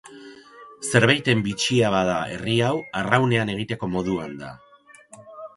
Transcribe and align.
Zerbaiten 0.91 1.43
bitxia 1.49 1.91
bada 1.97 2.15
herri 2.37 2.57
hau 2.69 2.73
arraunean 3.03 3.55
egiteko 3.57 3.91
moduan 3.97 4.37
da. 4.41 4.55